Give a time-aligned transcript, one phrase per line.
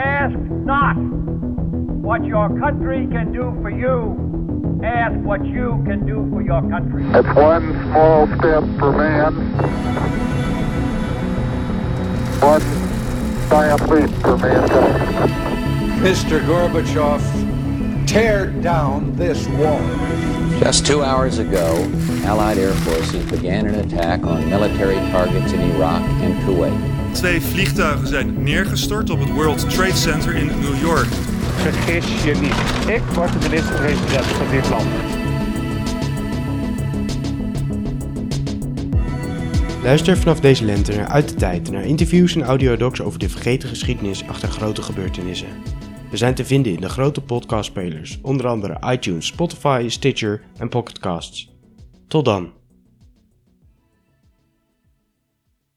[0.00, 0.34] Ask
[0.64, 4.80] not what your country can do for you.
[4.82, 7.04] Ask what you can do for your country.
[7.12, 9.34] It's one small step for man,
[12.40, 12.62] one
[13.50, 15.32] giant leap for mankind.
[16.00, 16.40] Mr.
[16.46, 19.80] Gorbachev, tear down this wall.
[20.60, 21.74] Just two hours ago,
[22.26, 26.72] Allied air forces began an attack on military targets in Iraq and Kuwait.
[27.12, 31.06] Twee vliegtuigen zijn neergestort op het World Trade Center in New York.
[31.56, 32.94] Vergis je niet.
[32.96, 34.86] Ik word de minister-president van dit land.
[39.82, 43.68] Luister vanaf deze lente naar Uit de Tijd naar interviews en audiodocs over de vergeten
[43.68, 45.48] geschiedenis achter grote gebeurtenissen.
[46.10, 51.49] We zijn te vinden in de grote podcastspelers, onder andere iTunes, Spotify, Stitcher en Pocketcasts.
[52.10, 52.59] Tot dan.